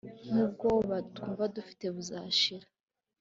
[0.29, 2.67] Nkubwoba twumva dufite buzashira